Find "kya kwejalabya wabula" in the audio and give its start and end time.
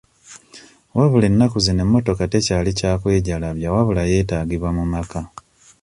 2.79-4.01